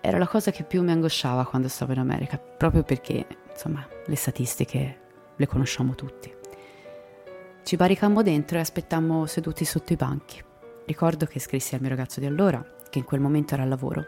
[0.00, 4.16] Era la cosa che più mi angosciava quando stavo in America, proprio perché, insomma, le
[4.16, 4.98] statistiche
[5.34, 6.32] le conosciamo tutti.
[7.64, 10.40] Ci baricammo dentro e aspettammo seduti sotto i banchi.
[10.84, 14.04] Ricordo che scrissi al mio ragazzo di allora, che in quel momento era al lavoro,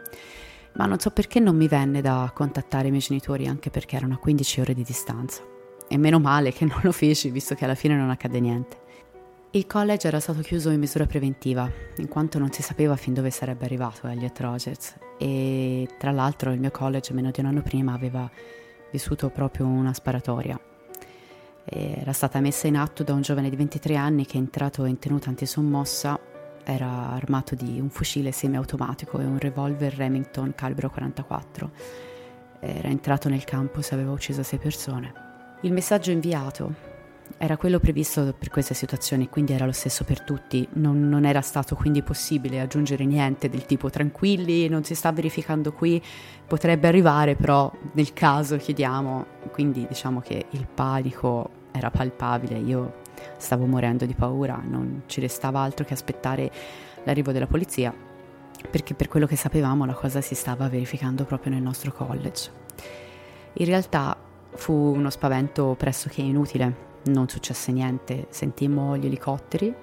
[0.79, 4.13] ma non so perché non mi venne da contattare i miei genitori anche perché erano
[4.13, 5.43] a 15 ore di distanza.
[5.89, 8.77] E meno male che non lo feci, visto che alla fine non accadde niente.
[9.51, 13.29] Il college era stato chiuso in misura preventiva, in quanto non si sapeva fin dove
[13.29, 17.91] sarebbe arrivato Elliot Rogers e tra l'altro il mio college meno di un anno prima
[17.91, 18.31] aveva
[18.89, 20.57] vissuto proprio una sparatoria.
[21.65, 25.27] Era stata messa in atto da un giovane di 23 anni che entrato in tenuta
[25.27, 26.28] antisommossa
[26.69, 31.71] era armato di un fucile semiautomatico e un revolver Remington calibro 44.
[32.59, 35.13] Era entrato nel campo e aveva ucciso sei persone.
[35.61, 36.87] Il messaggio inviato
[37.37, 40.67] era quello previsto per queste situazioni, quindi era lo stesso per tutti.
[40.73, 45.71] Non, non, era stato quindi possibile aggiungere niente del tipo tranquilli, non si sta verificando
[45.71, 46.01] qui,
[46.47, 49.25] potrebbe arrivare, però nel caso chiediamo.
[49.51, 52.57] Quindi diciamo che il panico era palpabile.
[52.57, 52.93] Io
[53.37, 56.51] Stavo morendo di paura, non ci restava altro che aspettare
[57.03, 57.93] l'arrivo della polizia,
[58.69, 62.51] perché per quello che sapevamo la cosa si stava verificando proprio nel nostro college.
[63.53, 64.15] In realtà
[64.55, 69.73] fu uno spavento pressoché inutile, non successe niente, sentimmo gli elicotteri,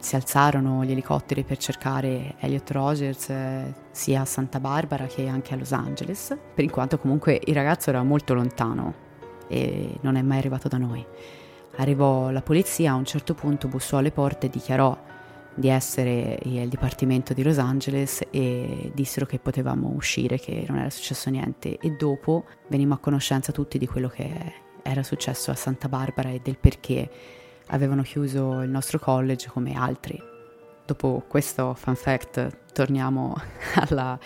[0.00, 5.54] si alzarono gli elicotteri per cercare Elliot Rogers eh, sia a Santa Barbara che anche
[5.54, 9.06] a Los Angeles, per in quanto comunque il ragazzo era molto lontano
[9.48, 11.04] e non è mai arrivato da noi.
[11.78, 14.96] Arrivò la polizia, a un certo punto bussò alle porte e dichiarò
[15.54, 20.90] di essere il Dipartimento di Los Angeles e dissero che potevamo uscire, che non era
[20.90, 25.88] successo niente e dopo venimmo a conoscenza tutti di quello che era successo a Santa
[25.88, 27.10] Barbara e del perché
[27.66, 30.20] avevano chiuso il nostro college come altri.
[30.84, 33.36] Dopo questo fun fact torniamo
[33.74, 34.18] alla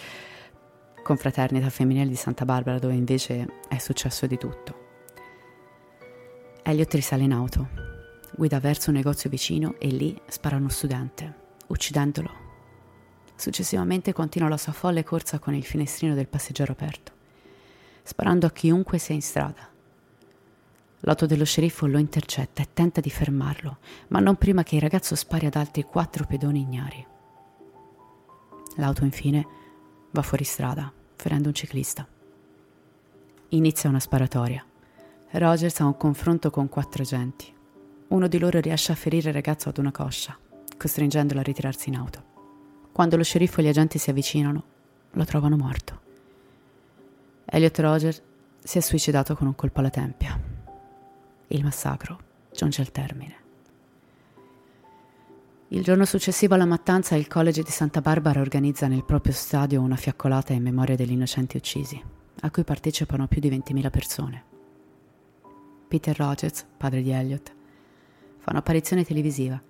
[1.03, 4.82] confraternita femminile di Santa Barbara dove invece è successo di tutto.
[6.65, 7.69] Elliot risale in auto,
[8.37, 11.35] guida verso un negozio vicino e lì spara uno studente,
[11.67, 12.31] uccidendolo.
[13.35, 17.13] Successivamente continua la sua folle corsa con il finestrino del passeggero aperto,
[18.05, 19.69] sparando a chiunque sia in strada.
[21.01, 25.17] L'auto dello sceriffo lo intercetta e tenta di fermarlo, ma non prima che il ragazzo
[25.17, 27.05] spari ad altri quattro pedoni ignari.
[28.77, 29.45] L'auto infine
[30.13, 32.07] va fuori strada, ferendo un ciclista.
[33.49, 34.65] Inizia una sparatoria.
[35.33, 37.53] Rogers ha un confronto con quattro agenti.
[38.09, 40.37] Uno di loro riesce a ferire il ragazzo ad una coscia,
[40.77, 42.23] costringendolo a ritirarsi in auto.
[42.93, 44.63] Quando lo sceriffo e gli agenti si avvicinano,
[45.11, 46.01] lo trovano morto.
[47.47, 48.23] Elliot Rogers
[48.63, 50.53] si è suicidato con un colpo alla tempia
[51.55, 53.37] il massacro giunge al termine.
[55.69, 59.97] Il giorno successivo alla mattanza il College di Santa Barbara organizza nel proprio stadio una
[59.97, 62.03] fiaccolata in memoria degli innocenti uccisi,
[62.41, 64.45] a cui partecipano più di 20.000 persone.
[65.93, 67.53] Peter Rogers, padre di Elliot,
[68.39, 69.61] fa un'apparizione televisiva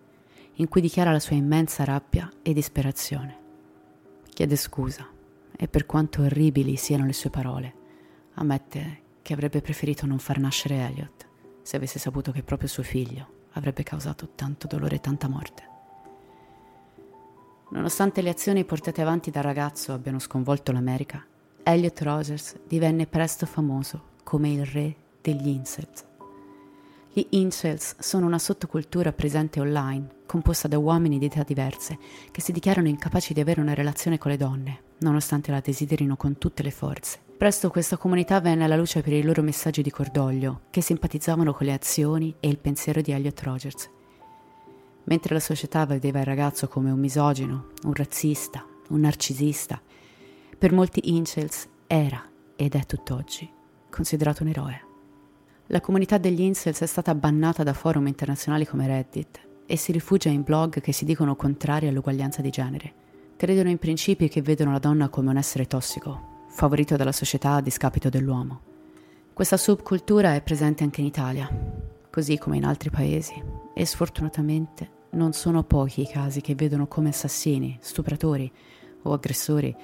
[0.52, 3.36] in cui dichiara la sua immensa rabbia e disperazione.
[4.28, 5.04] Chiede scusa
[5.56, 7.74] e per quanto orribili siano le sue parole,
[8.34, 11.26] ammette che avrebbe preferito non far nascere Elliot
[11.60, 15.68] se avesse saputo che proprio suo figlio avrebbe causato tanto dolore e tanta morte.
[17.70, 21.26] Nonostante le azioni portate avanti dal ragazzo abbiano sconvolto l'America,
[21.64, 26.10] Elliot Rogers divenne presto famoso come il re degli incels.
[27.14, 31.98] Gli incels sono una sottocultura presente online, composta da uomini di età diverse,
[32.30, 36.38] che si dichiarano incapaci di avere una relazione con le donne, nonostante la desiderino con
[36.38, 37.18] tutte le forze.
[37.36, 41.66] Presto questa comunità venne alla luce per i loro messaggi di cordoglio, che simpatizzavano con
[41.66, 43.90] le azioni e il pensiero di Elliot Rogers.
[45.04, 49.78] Mentre la società vedeva il ragazzo come un misogino, un razzista, un narcisista,
[50.56, 53.52] per molti incels era, ed è tutt'oggi,
[53.90, 54.91] considerato un eroe.
[55.72, 60.28] La comunità degli incels è stata bannata da forum internazionali come Reddit e si rifugia
[60.28, 62.92] in blog che si dicono contrari all'uguaglianza di genere.
[63.36, 67.62] Credono in principi che vedono la donna come un essere tossico, favorito dalla società a
[67.62, 68.60] discapito dell'uomo.
[69.32, 71.48] Questa subcultura è presente anche in Italia,
[72.10, 73.42] così come in altri paesi,
[73.72, 78.52] e sfortunatamente non sono pochi i casi che vedono come assassini, stupratori
[79.04, 79.74] o aggressori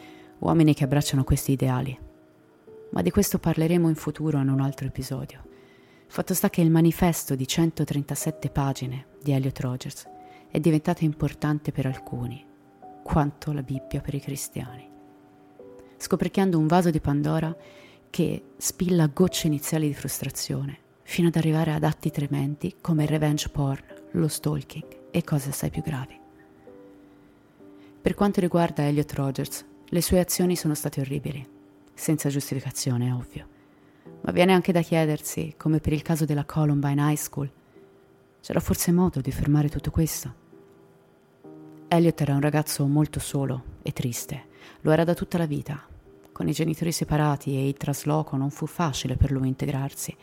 [0.41, 1.99] uomini che abbracciano questi ideali.
[2.91, 5.57] Ma di questo parleremo in futuro in un altro episodio.
[6.09, 10.09] Fatto sta che il manifesto di 137 pagine di Elliot Rogers
[10.51, 12.45] è diventato importante per alcuni,
[13.03, 14.97] quanto la Bibbia per i cristiani
[15.99, 17.55] scoperchiando un vaso di Pandora
[18.09, 23.49] che spilla gocce iniziali di frustrazione, fino ad arrivare ad atti tremendi come il revenge
[23.51, 23.83] porn,
[24.13, 26.19] lo stalking e cose assai più gravi.
[28.01, 31.47] Per quanto riguarda Elliot Rogers, le sue azioni sono state orribili,
[31.93, 33.57] senza giustificazione, ovvio.
[34.21, 37.51] Ma viene anche da chiedersi, come per il caso della Columbine High School,
[38.41, 40.47] c'era forse modo di fermare tutto questo?
[41.89, 44.47] Elliot era un ragazzo molto solo e triste,
[44.83, 45.87] lo era da tutta la vita.
[46.33, 50.15] Con i genitori separati e il trasloco non fu facile per lui integrarsi.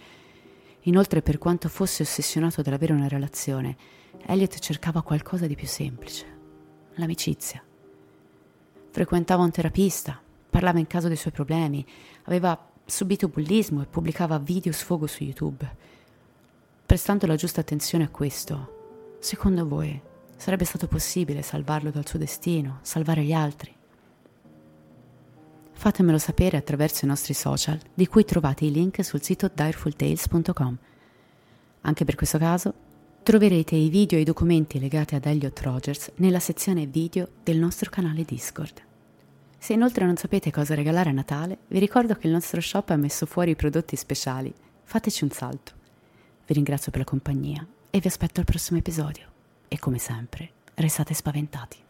[0.81, 3.75] Inoltre, per quanto fosse ossessionato dall'avere una relazione,
[4.27, 6.25] Elliot cercava qualcosa di più semplice,
[6.95, 7.63] l'amicizia.
[8.91, 11.85] Frequentava un terapista, parlava in caso dei suoi problemi,
[12.23, 15.67] aveva subito bullismo e pubblicava video sfogo su YouTube.
[16.85, 20.01] Prestando la giusta attenzione a questo, secondo voi
[20.37, 23.73] Sarebbe stato possibile salvarlo dal suo destino, salvare gli altri.
[25.71, 30.77] Fatemelo sapere attraverso i nostri social, di cui trovate i link sul sito direfultales.com.
[31.81, 32.73] Anche per questo caso
[33.23, 37.89] troverete i video e i documenti legati ad Elliot Rogers nella sezione video del nostro
[37.89, 38.84] canale Discord.
[39.57, 42.95] Se inoltre non sapete cosa regalare a Natale, vi ricordo che il nostro shop ha
[42.95, 44.53] messo fuori i prodotti speciali.
[44.83, 45.73] Fateci un salto.
[46.45, 49.25] Vi ringrazio per la compagnia e vi aspetto al prossimo episodio
[49.67, 51.84] e come sempre restate spaventati.